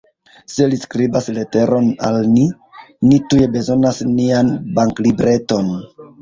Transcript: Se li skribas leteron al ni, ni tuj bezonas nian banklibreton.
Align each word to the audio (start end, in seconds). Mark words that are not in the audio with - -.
Se 0.51 0.65
li 0.69 0.77
skribas 0.85 1.27
leteron 1.35 1.91
al 2.07 2.17
ni, 2.29 2.45
ni 3.11 3.19
tuj 3.35 3.43
bezonas 3.57 4.01
nian 4.15 4.51
banklibreton. 4.81 5.71